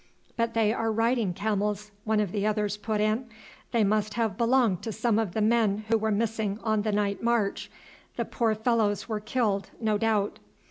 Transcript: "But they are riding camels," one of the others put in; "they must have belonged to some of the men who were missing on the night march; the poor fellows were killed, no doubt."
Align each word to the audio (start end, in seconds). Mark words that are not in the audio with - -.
"But 0.35 0.55
they 0.55 0.73
are 0.73 0.91
riding 0.91 1.31
camels," 1.31 1.91
one 2.05 2.19
of 2.19 2.31
the 2.31 2.43
others 2.43 2.75
put 2.75 2.99
in; 2.99 3.27
"they 3.71 3.83
must 3.83 4.15
have 4.15 4.35
belonged 4.35 4.81
to 4.81 4.91
some 4.91 5.19
of 5.19 5.33
the 5.35 5.41
men 5.41 5.85
who 5.89 5.97
were 5.99 6.09
missing 6.09 6.57
on 6.63 6.81
the 6.81 6.91
night 6.91 7.21
march; 7.21 7.69
the 8.15 8.25
poor 8.25 8.55
fellows 8.55 9.07
were 9.07 9.19
killed, 9.19 9.69
no 9.79 9.99
doubt." 9.99 10.39